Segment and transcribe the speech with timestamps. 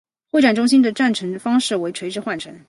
[0.31, 2.59] 会展中心站的换乘方式为垂直换乘。